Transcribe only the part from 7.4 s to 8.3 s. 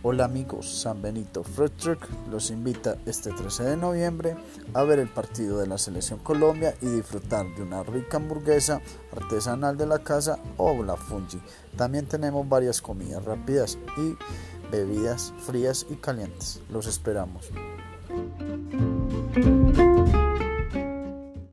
de una rica